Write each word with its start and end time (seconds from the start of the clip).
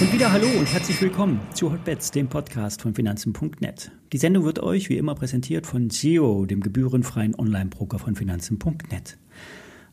Und 0.00 0.12
wieder 0.14 0.32
hallo 0.32 0.46
und 0.58 0.72
herzlich 0.72 1.00
willkommen 1.02 1.40
zu 1.52 1.70
Hotbets, 1.70 2.10
dem 2.10 2.28
Podcast 2.28 2.80
von 2.80 2.94
Finanzen.net. 2.94 3.90
Die 4.12 4.18
Sendung 4.18 4.44
wird 4.44 4.62
euch 4.62 4.88
wie 4.88 4.96
immer 4.96 5.14
präsentiert 5.14 5.66
von 5.66 5.90
Zero, 5.90 6.46
dem 6.46 6.60
gebührenfreien 6.60 7.34
Online-Broker 7.34 7.98
von 7.98 8.16
Finanzen.net. 8.16 9.18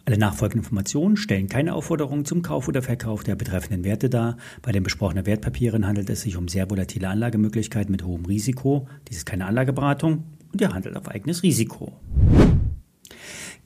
Alle 0.05 0.17
nachfolgenden 0.17 0.63
Informationen 0.63 1.17
stellen 1.17 1.49
keine 1.49 1.73
Aufforderung 1.73 2.23
zum 2.23 2.41
Kauf 2.41 2.69
oder 2.69 2.81
Verkauf 2.81 3.25
der 3.25 3.35
betreffenden 3.35 3.83
Werte 3.83 4.09
dar. 4.09 4.37
Bei 4.61 4.71
den 4.71 4.83
besprochenen 4.83 5.25
Wertpapieren 5.25 5.85
handelt 5.85 6.09
es 6.09 6.21
sich 6.21 6.37
um 6.37 6.47
sehr 6.47 6.69
volatile 6.69 7.09
Anlagemöglichkeiten 7.09 7.91
mit 7.91 8.05
hohem 8.05 8.25
Risiko. 8.25 8.87
Dies 9.09 9.17
ist 9.17 9.25
keine 9.25 9.45
Anlageberatung 9.45 10.23
und 10.53 10.61
ihr 10.61 10.73
handelt 10.73 10.95
auf 10.95 11.09
eigenes 11.09 11.43
Risiko. 11.43 11.91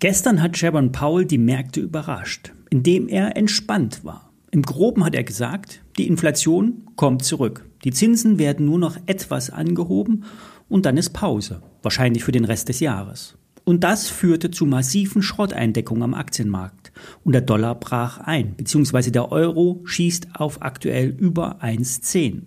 Gestern 0.01 0.41
hat 0.41 0.59
Jerome 0.59 0.89
Powell 0.89 1.25
die 1.25 1.37
Märkte 1.37 1.79
überrascht, 1.79 2.53
indem 2.71 3.07
er 3.07 3.37
entspannt 3.37 4.03
war. 4.03 4.31
Im 4.49 4.63
Groben 4.63 5.05
hat 5.05 5.13
er 5.13 5.23
gesagt, 5.23 5.83
die 5.95 6.07
Inflation 6.07 6.87
kommt 6.95 7.23
zurück. 7.23 7.69
Die 7.83 7.91
Zinsen 7.91 8.39
werden 8.39 8.65
nur 8.65 8.79
noch 8.79 8.97
etwas 9.05 9.51
angehoben 9.51 10.23
und 10.67 10.87
dann 10.87 10.97
ist 10.97 11.11
Pause, 11.11 11.61
wahrscheinlich 11.83 12.23
für 12.23 12.31
den 12.31 12.45
Rest 12.45 12.69
des 12.69 12.79
Jahres. 12.79 13.37
Und 13.63 13.83
das 13.83 14.09
führte 14.09 14.49
zu 14.49 14.65
massiven 14.65 15.21
Schrotteindeckungen 15.21 16.01
am 16.01 16.13
Aktienmarkt. 16.15 16.91
Und 17.23 17.33
der 17.33 17.41
Dollar 17.41 17.75
brach 17.75 18.17
ein, 18.17 18.55
beziehungsweise 18.55 19.11
der 19.11 19.31
Euro 19.31 19.81
schießt 19.85 20.29
auf 20.33 20.63
aktuell 20.63 21.09
über 21.09 21.61
1,10. 21.61 22.41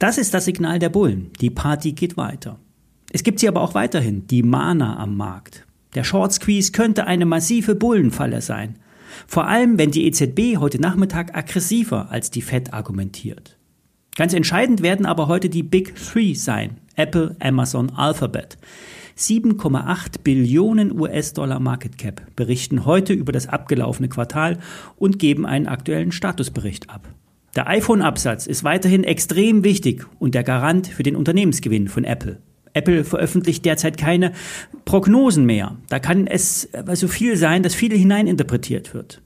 Das 0.00 0.18
ist 0.18 0.34
das 0.34 0.44
Signal 0.44 0.80
der 0.80 0.88
Bullen. 0.88 1.30
Die 1.40 1.50
Party 1.50 1.92
geht 1.92 2.16
weiter. 2.16 2.58
Es 3.12 3.22
gibt 3.22 3.38
sie 3.38 3.46
aber 3.46 3.60
auch 3.60 3.74
weiterhin, 3.74 4.26
die 4.26 4.42
Mana 4.42 4.98
am 4.98 5.16
Markt. 5.16 5.64
Der 5.94 6.04
Short 6.04 6.32
Squeeze 6.32 6.72
könnte 6.72 7.06
eine 7.06 7.26
massive 7.26 7.74
Bullenfalle 7.74 8.40
sein. 8.40 8.76
Vor 9.26 9.46
allem, 9.46 9.78
wenn 9.78 9.92
die 9.92 10.06
EZB 10.06 10.58
heute 10.58 10.80
Nachmittag 10.80 11.36
aggressiver 11.36 12.10
als 12.10 12.30
die 12.30 12.42
Fed 12.42 12.74
argumentiert. 12.74 13.56
Ganz 14.16 14.32
entscheidend 14.32 14.82
werden 14.82 15.06
aber 15.06 15.28
heute 15.28 15.48
die 15.48 15.62
Big 15.62 15.94
Three 15.96 16.34
sein. 16.34 16.78
Apple, 16.96 17.36
Amazon, 17.40 17.90
Alphabet. 17.90 18.58
7,8 19.16 20.22
Billionen 20.24 20.98
US-Dollar 20.98 21.60
Market 21.60 21.98
Cap 21.98 22.22
berichten 22.34 22.84
heute 22.84 23.12
über 23.12 23.32
das 23.32 23.48
abgelaufene 23.48 24.08
Quartal 24.08 24.58
und 24.96 25.20
geben 25.20 25.46
einen 25.46 25.68
aktuellen 25.68 26.10
Statusbericht 26.10 26.90
ab. 26.90 27.08
Der 27.54 27.68
iPhone-Absatz 27.68 28.48
ist 28.48 28.64
weiterhin 28.64 29.04
extrem 29.04 29.62
wichtig 29.62 30.04
und 30.18 30.34
der 30.34 30.42
Garant 30.42 30.88
für 30.88 31.04
den 31.04 31.14
Unternehmensgewinn 31.14 31.86
von 31.86 32.02
Apple. 32.02 32.40
Apple 32.74 33.04
veröffentlicht 33.04 33.64
derzeit 33.64 33.96
keine 33.96 34.32
Prognosen 34.84 35.46
mehr. 35.46 35.78
Da 35.88 35.98
kann 35.98 36.26
es 36.26 36.68
so 36.94 37.08
viel 37.08 37.36
sein, 37.36 37.62
dass 37.62 37.74
viel 37.74 37.96
hineininterpretiert 37.96 38.92
wird. 38.92 39.22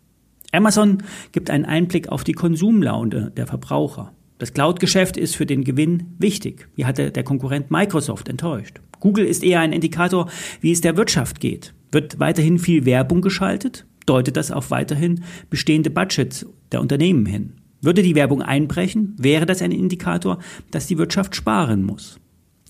Amazon 0.52 1.02
gibt 1.32 1.50
einen 1.50 1.64
Einblick 1.64 2.08
auf 2.08 2.24
die 2.24 2.32
Konsumlaune 2.32 3.32
der 3.36 3.46
Verbraucher. 3.46 4.12
Das 4.38 4.54
Cloud-Geschäft 4.54 5.16
ist 5.16 5.34
für 5.34 5.46
den 5.46 5.64
Gewinn 5.64 6.14
wichtig. 6.18 6.68
Hier 6.76 6.86
hatte 6.86 7.10
der 7.10 7.24
Konkurrent 7.24 7.70
Microsoft 7.70 8.28
enttäuscht. 8.28 8.80
Google 9.00 9.26
ist 9.26 9.42
eher 9.42 9.60
ein 9.60 9.72
Indikator, 9.72 10.30
wie 10.60 10.72
es 10.72 10.80
der 10.80 10.96
Wirtschaft 10.96 11.40
geht. 11.40 11.74
Wird 11.90 12.20
weiterhin 12.20 12.58
viel 12.58 12.84
Werbung 12.84 13.20
geschaltet? 13.20 13.84
Deutet 14.06 14.36
das 14.36 14.50
auf 14.50 14.70
weiterhin 14.70 15.24
bestehende 15.50 15.90
Budgets 15.90 16.46
der 16.72 16.80
Unternehmen 16.80 17.26
hin. 17.26 17.54
Würde 17.82 18.02
die 18.02 18.14
Werbung 18.14 18.42
einbrechen, 18.42 19.14
wäre 19.18 19.44
das 19.44 19.60
ein 19.60 19.72
Indikator, 19.72 20.38
dass 20.70 20.86
die 20.86 20.98
Wirtschaft 20.98 21.36
sparen 21.36 21.82
muss. 21.82 22.18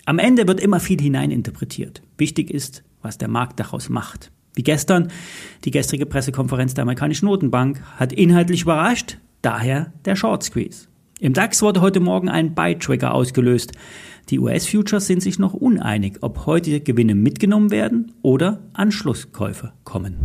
Am 0.08 0.18
Ende 0.18 0.48
wird 0.48 0.60
immer 0.60 0.80
viel 0.80 0.98
hineininterpretiert. 0.98 2.00
Wichtig 2.16 2.50
ist, 2.50 2.82
was 3.02 3.18
der 3.18 3.28
Markt 3.28 3.60
daraus 3.60 3.90
macht. 3.90 4.32
Wie 4.54 4.62
gestern, 4.62 5.08
die 5.66 5.70
gestrige 5.70 6.06
Pressekonferenz 6.06 6.72
der 6.72 6.84
amerikanischen 6.84 7.26
Notenbank 7.26 7.82
hat 7.98 8.14
inhaltlich 8.14 8.62
überrascht, 8.62 9.18
daher 9.42 9.92
der 10.06 10.16
Short 10.16 10.42
Squeeze. 10.42 10.88
Im 11.20 11.34
DAX 11.34 11.60
wurde 11.60 11.82
heute 11.82 12.00
Morgen 12.00 12.30
ein 12.30 12.54
Buy-Trigger 12.54 13.12
ausgelöst. 13.12 13.72
Die 14.30 14.38
US-Futures 14.38 15.06
sind 15.06 15.22
sich 15.22 15.38
noch 15.38 15.52
uneinig, 15.52 16.22
ob 16.22 16.46
heute 16.46 16.80
Gewinne 16.80 17.14
mitgenommen 17.14 17.70
werden 17.70 18.12
oder 18.22 18.60
Anschlusskäufe 18.72 19.74
kommen. 19.84 20.16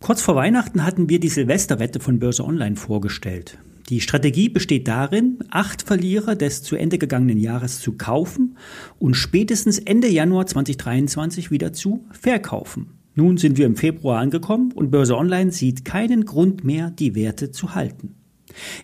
Kurz 0.00 0.22
vor 0.22 0.34
Weihnachten 0.34 0.82
hatten 0.82 1.10
wir 1.10 1.20
die 1.20 1.28
Silvesterwette 1.28 2.00
von 2.00 2.20
Börse 2.20 2.42
Online 2.42 2.76
vorgestellt. 2.76 3.58
Die 3.90 4.00
Strategie 4.00 4.48
besteht 4.48 4.86
darin, 4.86 5.40
acht 5.50 5.82
Verlierer 5.82 6.36
des 6.36 6.62
zu 6.62 6.76
Ende 6.76 6.96
gegangenen 6.96 7.38
Jahres 7.38 7.80
zu 7.80 7.94
kaufen 7.94 8.56
und 9.00 9.14
spätestens 9.14 9.80
Ende 9.80 10.06
Januar 10.06 10.46
2023 10.46 11.50
wieder 11.50 11.72
zu 11.72 12.04
verkaufen. 12.12 13.00
Nun 13.16 13.36
sind 13.36 13.58
wir 13.58 13.66
im 13.66 13.74
Februar 13.74 14.20
angekommen 14.20 14.70
und 14.70 14.92
Börse 14.92 15.16
Online 15.16 15.50
sieht 15.50 15.84
keinen 15.84 16.24
Grund 16.24 16.62
mehr, 16.62 16.92
die 16.92 17.16
Werte 17.16 17.50
zu 17.50 17.74
halten. 17.74 18.14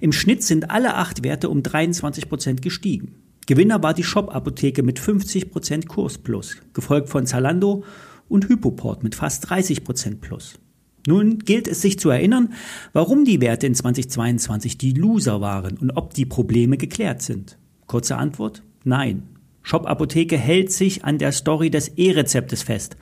Im 0.00 0.10
Schnitt 0.10 0.42
sind 0.42 0.72
alle 0.72 0.96
acht 0.96 1.22
Werte 1.22 1.50
um 1.50 1.62
23 1.62 2.28
Prozent 2.28 2.60
gestiegen. 2.60 3.14
Gewinner 3.46 3.84
war 3.84 3.94
die 3.94 4.02
Shop-Apotheke 4.02 4.82
mit 4.82 4.98
50 4.98 5.52
Prozent 5.52 5.86
Kurs 5.86 6.18
plus, 6.18 6.56
gefolgt 6.72 7.10
von 7.10 7.26
Zalando 7.26 7.84
und 8.28 8.48
Hypoport 8.48 9.04
mit 9.04 9.14
fast 9.14 9.48
30 9.48 9.84
Prozent 9.84 10.20
plus. 10.20 10.58
Nun 11.06 11.38
gilt 11.38 11.68
es 11.68 11.80
sich 11.80 11.98
zu 11.98 12.10
erinnern, 12.10 12.52
warum 12.92 13.24
die 13.24 13.40
Werte 13.40 13.66
in 13.66 13.74
2022 13.74 14.76
die 14.78 14.92
Loser 14.92 15.40
waren 15.40 15.78
und 15.78 15.92
ob 15.92 16.14
die 16.14 16.26
Probleme 16.26 16.76
geklärt 16.76 17.22
sind. 17.22 17.58
Kurze 17.86 18.16
Antwort, 18.16 18.62
nein. 18.84 19.22
Shop 19.62 19.86
Apotheke 19.86 20.36
hält 20.36 20.70
sich 20.70 21.04
an 21.04 21.18
der 21.18 21.32
Story 21.32 21.70
des 21.70 21.88
E-Rezeptes 21.96 22.62
fest. 22.62 22.96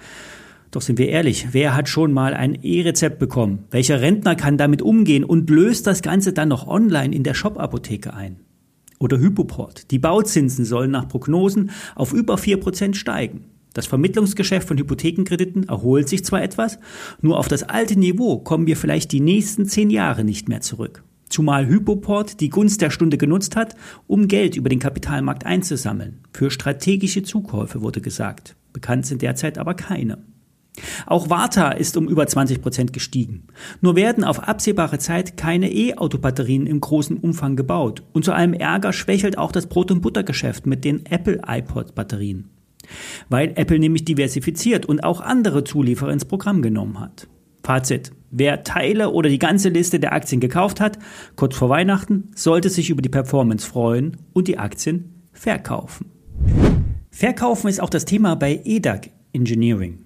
Doch 0.71 0.83
sind 0.83 0.99
wir 0.99 1.09
ehrlich, 1.09 1.49
wer 1.53 1.77
hat 1.77 1.89
schon 1.89 2.13
mal 2.13 2.35
ein 2.35 2.59
E-Rezept 2.63 3.19
bekommen? 3.19 3.65
Welcher 3.71 4.01
Rentner 4.01 4.35
kann 4.35 4.59
damit 4.59 4.83
umgehen 4.83 5.23
und 5.23 5.49
löst 5.49 5.87
das 5.87 6.03
Ganze 6.03 6.33
dann 6.33 6.49
noch 6.49 6.67
online 6.67 7.15
in 7.15 7.23
der 7.23 7.35
Shop 7.35 7.59
Apotheke 7.59 8.13
ein? 8.13 8.41
Oder 8.99 9.19
Hypoport. 9.19 9.91
Die 9.91 9.99
Bauzinsen 9.99 10.65
sollen 10.65 10.91
nach 10.91 11.07
Prognosen 11.07 11.71
auf 11.95 12.13
über 12.13 12.37
4% 12.37 12.95
steigen. 12.95 13.45
Das 13.75 13.87
Vermittlungsgeschäft 13.87 14.69
von 14.69 14.79
Hypothekenkrediten 14.79 15.69
erholt 15.69 16.09
sich 16.09 16.25
zwar 16.25 16.43
etwas, 16.43 16.79
nur 17.21 17.39
auf 17.39 17.49
das 17.49 17.65
alte 17.65 17.99
Niveau 17.99 18.39
kommen 18.39 18.69
wir 18.69 18.77
vielleicht 18.77 19.11
die 19.11 19.21
nächsten 19.21 19.67
zehn 19.67 19.91
Jahre 19.91 20.23
nicht 20.23 20.49
mehr 20.49 20.61
zurück. 20.61 21.03
Zumal 21.29 21.67
Hypoport 21.67 22.41
die 22.41 22.51
Gunst 22.51 22.81
der 22.81 22.91
Stunde 22.91 23.19
genutzt 23.19 23.57
hat, 23.57 23.75
um 24.07 24.29
Geld 24.29 24.57
über 24.57 24.69
den 24.69 24.79
Kapitalmarkt 24.79 25.45
einzusammeln. 25.45 26.21
Für 26.33 26.53
strategische 26.53 27.25
Zukäufe 27.25 27.83
wurde 27.83 28.01
gesagt. 28.01 28.55
Bekannt 28.73 29.07
sind 29.07 29.23
derzeit 29.23 29.59
aber 29.59 29.75
keine. 29.75 30.19
Auch 31.07 31.29
Warta 31.29 31.73
ist 31.73 31.97
um 31.97 32.09
über 32.09 32.29
20 32.29 32.63
Prozent 32.63 32.93
gestiegen. 32.93 33.49
Nur 33.81 33.97
werden 33.97 34.23
auf 34.23 34.41
absehbare 34.41 34.99
Zeit 34.99 35.37
keine 35.37 35.73
E-Auto-Batterien 35.73 36.69
im 36.69 36.81
großen 36.81 37.17
Umfang 37.17 37.57
gebaut. 37.57 38.05
Und 38.13 38.25
zu 38.25 38.33
allem 38.33 38.55
Ärger 38.55 38.93
schwächelt 38.93 39.37
auch 39.37 39.51
das 39.51 39.67
Brot- 39.67 39.91
und 39.91 40.01
Buttergeschäft 40.01 40.67
mit 40.67 40.85
den 40.85 41.07
Apple 41.07 41.41
iPod-Batterien 41.45 42.54
weil 43.29 43.53
Apple 43.57 43.79
nämlich 43.79 44.05
diversifiziert 44.05 44.87
und 44.87 45.03
auch 45.03 45.21
andere 45.21 45.65
Zulieferer 45.65 46.13
ins 46.13 46.25
Programm 46.25 46.63
genommen 46.63 47.01
hat. 47.01 47.29
Fazit. 47.63 48.13
Wer 48.31 48.63
Teile 48.65 49.11
oder 49.11 49.29
die 49.29 49.39
ganze 49.39 49.69
Liste 49.69 50.01
der 50.01 50.13
Aktien 50.13 50.41
gekauft 50.41 50.81
hat, 50.81 50.99
kurz 51.37 51.57
vor 51.57 51.69
Weihnachten, 51.69 52.31
sollte 52.35 52.69
sich 52.69 52.91
über 52.91 53.01
die 53.01 53.09
Performance 53.09 53.67
freuen 53.67 54.17
und 54.33 54.49
die 54.49 54.59
Aktien 54.59 55.23
verkaufen. 55.33 56.11
Verkaufen 57.11 57.69
ist 57.69 57.81
auch 57.81 57.91
das 57.91 58.05
Thema 58.05 58.35
bei 58.35 58.61
EDAG 58.65 59.11
Engineering. 59.33 60.01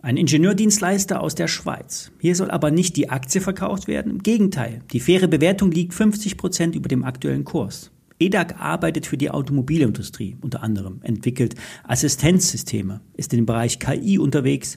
Ein 0.00 0.16
Ingenieurdienstleister 0.16 1.20
aus 1.20 1.36
der 1.36 1.46
Schweiz. 1.46 2.10
Hier 2.18 2.34
soll 2.34 2.50
aber 2.50 2.72
nicht 2.72 2.96
die 2.96 3.10
Aktie 3.10 3.40
verkauft 3.40 3.86
werden. 3.86 4.10
Im 4.10 4.22
Gegenteil, 4.24 4.80
die 4.92 4.98
faire 4.98 5.28
Bewertung 5.28 5.70
liegt 5.70 5.94
50 5.94 6.36
Prozent 6.36 6.74
über 6.74 6.88
dem 6.88 7.04
aktuellen 7.04 7.44
Kurs. 7.44 7.91
EDAG 8.22 8.54
arbeitet 8.60 9.06
für 9.06 9.16
die 9.16 9.30
Automobilindustrie 9.30 10.36
unter 10.40 10.62
anderem, 10.62 11.00
entwickelt 11.02 11.56
Assistenzsysteme, 11.82 13.00
ist 13.16 13.32
dem 13.32 13.46
Bereich 13.46 13.80
KI 13.80 14.18
unterwegs 14.18 14.76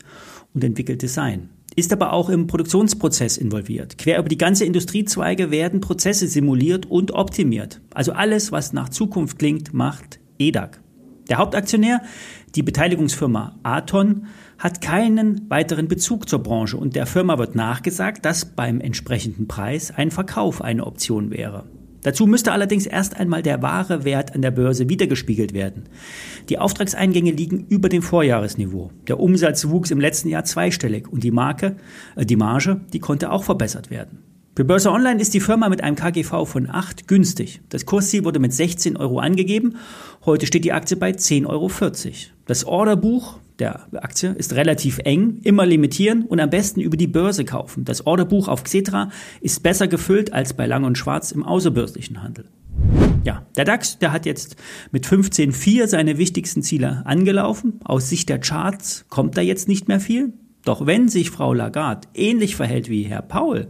und 0.55 0.63
entwickelt 0.63 1.03
Design. 1.03 1.49
Ist 1.75 1.93
aber 1.93 2.13
auch 2.13 2.29
im 2.29 2.47
Produktionsprozess 2.47 3.37
involviert. 3.37 3.99
Quer 3.99 4.17
über 4.19 4.29
die 4.29 4.37
ganze 4.37 4.65
Industriezweige 4.65 5.51
werden 5.51 5.79
Prozesse 5.81 6.27
simuliert 6.27 6.85
und 6.87 7.11
optimiert. 7.11 7.81
Also 7.93 8.13
alles, 8.13 8.51
was 8.51 8.73
nach 8.73 8.89
Zukunft 8.89 9.37
klingt, 9.37 9.73
macht 9.73 10.19
EDAG. 10.39 10.79
Der 11.29 11.37
Hauptaktionär, 11.37 12.01
die 12.55 12.63
Beteiligungsfirma 12.63 13.59
Aton, 13.63 14.27
hat 14.57 14.81
keinen 14.81 15.49
weiteren 15.49 15.87
Bezug 15.87 16.29
zur 16.29 16.39
Branche 16.39 16.77
und 16.77 16.95
der 16.95 17.05
Firma 17.05 17.37
wird 17.37 17.55
nachgesagt, 17.55 18.25
dass 18.25 18.45
beim 18.45 18.79
entsprechenden 18.79 19.47
Preis 19.47 19.91
ein 19.91 20.11
Verkauf 20.11 20.61
eine 20.61 20.85
Option 20.85 21.29
wäre. 21.31 21.65
Dazu 22.05 22.27
müsste 22.27 22.51
allerdings 22.51 22.85
erst 22.85 23.17
einmal 23.17 23.41
der 23.41 23.63
wahre 23.63 24.05
Wert 24.05 24.35
an 24.35 24.43
der 24.43 24.51
Börse 24.51 24.89
wiedergespiegelt 24.89 25.55
werden. 25.55 25.89
Die 26.49 26.59
Auftragseingänge 26.59 27.31
liegen 27.31 27.65
über 27.67 27.89
dem 27.89 28.03
Vorjahresniveau. 28.03 28.91
Der 29.07 29.19
Umsatz 29.19 29.67
wuchs 29.69 29.89
im 29.89 29.99
letzten 29.99 30.29
Jahr 30.29 30.43
zweistellig 30.43 31.11
und 31.11 31.23
die 31.23 31.31
Marke, 31.31 31.77
äh, 32.15 32.23
die 32.23 32.35
Marge, 32.35 32.81
die 32.93 32.99
konnte 32.99 33.31
auch 33.31 33.43
verbessert 33.43 33.89
werden. 33.89 34.19
Für 34.55 34.65
Börse 34.65 34.91
Online 34.91 35.19
ist 35.19 35.33
die 35.33 35.39
Firma 35.39 35.67
mit 35.67 35.83
einem 35.83 35.95
KGV 35.95 36.45
von 36.45 36.69
8 36.69 37.07
günstig. 37.07 37.61
Das 37.69 37.87
Kursziel 37.87 38.23
wurde 38.23 38.39
mit 38.39 38.53
16 38.53 38.97
Euro 38.97 39.17
angegeben. 39.17 39.77
Heute 40.27 40.45
steht 40.45 40.63
die 40.63 40.73
Aktie 40.73 40.97
bei 40.97 41.09
10,40 41.09 41.47
Euro. 41.47 41.71
Das 42.45 42.65
Orderbuch 42.65 43.39
der 43.59 43.87
Aktie 43.93 44.31
ist 44.31 44.53
relativ 44.53 44.99
eng, 44.99 45.39
immer 45.43 45.65
limitieren 45.65 46.23
und 46.23 46.39
am 46.39 46.49
besten 46.49 46.81
über 46.81 46.97
die 46.97 47.07
Börse 47.07 47.45
kaufen. 47.45 47.85
Das 47.85 48.05
Orderbuch 48.05 48.47
auf 48.47 48.63
Xetra 48.63 49.09
ist 49.41 49.63
besser 49.63 49.87
gefüllt 49.87 50.33
als 50.33 50.53
bei 50.53 50.65
Lang 50.65 50.83
und 50.83 50.97
Schwarz 50.97 51.31
im 51.31 51.43
außerbörslichen 51.43 52.21
Handel. 52.21 52.45
Ja, 53.23 53.45
der 53.55 53.65
DAX, 53.65 53.97
der 53.97 54.11
hat 54.11 54.25
jetzt 54.25 54.55
mit 54.91 55.07
15,4 55.07 55.87
seine 55.87 56.17
wichtigsten 56.17 56.61
Ziele 56.61 57.03
angelaufen. 57.05 57.79
Aus 57.83 58.09
Sicht 58.09 58.29
der 58.29 58.39
Charts 58.39 59.05
kommt 59.09 59.37
da 59.37 59.41
jetzt 59.41 59.67
nicht 59.67 59.87
mehr 59.87 59.99
viel. 59.99 60.33
Doch 60.63 60.85
wenn 60.85 61.09
sich 61.09 61.31
Frau 61.31 61.53
Lagarde 61.53 62.07
ähnlich 62.13 62.55
verhält 62.55 62.89
wie 62.89 63.03
Herr 63.03 63.21
Paul, 63.21 63.67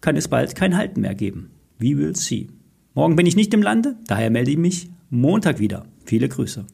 kann 0.00 0.16
es 0.16 0.28
bald 0.28 0.54
kein 0.56 0.76
Halten 0.76 1.00
mehr 1.00 1.14
geben. 1.14 1.50
Wie 1.78 1.96
will 1.96 2.16
sie? 2.16 2.48
Morgen 2.94 3.16
bin 3.16 3.26
ich 3.26 3.36
nicht 3.36 3.54
im 3.54 3.62
Lande, 3.62 3.96
daher 4.06 4.30
melde 4.30 4.50
ich 4.50 4.58
mich 4.58 4.90
Montag 5.08 5.58
wieder. 5.58 5.86
Viele 6.04 6.28
Grüße. 6.28 6.66